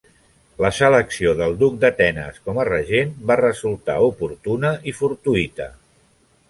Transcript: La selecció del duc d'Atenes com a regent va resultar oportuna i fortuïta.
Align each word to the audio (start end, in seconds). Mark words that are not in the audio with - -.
La 0.65 0.69
selecció 0.77 1.33
del 1.41 1.53
duc 1.59 1.75
d'Atenes 1.83 2.39
com 2.47 2.59
a 2.63 2.65
regent 2.73 3.13
va 3.33 3.39
resultar 3.45 4.01
oportuna 4.11 4.75
i 4.93 4.97
fortuïta. 5.03 5.75